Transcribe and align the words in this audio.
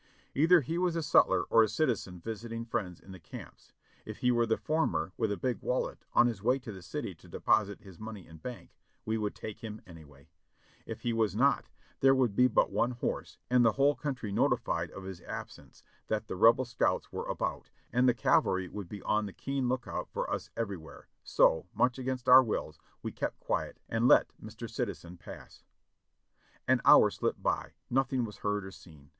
Either 0.33 0.61
he 0.61 0.79
was 0.79 0.95
a 0.95 1.03
sutler 1.03 1.43
or 1.51 1.61
a 1.61 1.69
citizen 1.69 2.19
visiting 2.19 2.65
friends 2.65 2.99
in 2.99 3.11
the 3.11 3.19
camps. 3.19 3.71
If 4.03 4.17
he 4.17 4.31
were 4.31 4.47
the 4.47 4.57
former 4.57 5.11
with 5.15 5.31
a 5.31 5.37
big 5.37 5.61
wallet, 5.61 6.05
on 6.13 6.25
his 6.25 6.41
way 6.41 6.57
to 6.57 6.71
the 6.71 6.81
city 6.81 7.13
to 7.13 7.27
deposit 7.27 7.81
his 7.81 7.99
money 7.99 8.25
in 8.25 8.37
bank, 8.37 8.71
we 9.05 9.19
would 9.19 9.35
take 9.35 9.59
him 9.59 9.79
anyway; 9.85 10.31
if 10.87 11.01
he 11.01 11.13
was 11.13 11.35
not, 11.35 11.69
there 11.99 12.15
would 12.15 12.35
be 12.35 12.47
but 12.47 12.71
one 12.71 12.93
horse, 12.93 13.37
and 13.47 13.63
the 13.63 13.73
whole 13.73 13.93
country 13.93 14.31
notified 14.31 14.89
of 14.89 15.03
his 15.03 15.21
absence, 15.21 15.83
that 16.07 16.27
the 16.27 16.35
Rebel 16.35 16.65
scouts 16.65 17.11
were 17.11 17.27
about, 17.27 17.69
and 17.93 18.09
the 18.09 18.15
cavalry 18.15 18.67
would 18.69 18.89
be 18.89 19.03
on 19.03 19.27
the 19.27 19.33
keen 19.33 19.69
lookout 19.69 20.09
for 20.09 20.27
us 20.33 20.49
everywhere, 20.57 21.09
so, 21.23 21.67
much 21.75 21.99
against 21.99 22.27
our 22.27 22.41
wills, 22.41 22.79
we 23.03 23.11
kept 23.11 23.39
quiet 23.39 23.79
and 23.87 24.07
let 24.07 24.31
Mr. 24.41 24.67
Citizen 24.67 25.15
pass. 25.17 25.61
An 26.67 26.81
hour 26.85 27.11
slipped 27.11 27.43
by, 27.43 27.73
nothing 27.91 28.23
was 28.25 28.37
heard 28.37 28.65
or 28.65 28.71
seen. 28.71 29.09